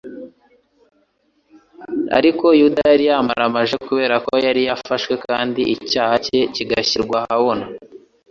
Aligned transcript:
Ariko 2.17 2.45
Yuda 2.59 2.81
yari 2.91 3.05
yamaramaje 3.11 3.75
kubera 3.87 4.15
ko 4.25 4.33
yari 4.45 4.61
yafashwe 4.69 5.13
kandi 5.25 5.61
icyaha 5.75 6.13
cye 6.25 6.39
kigashyirwa 6.55 7.15
ahabona. 7.21 7.65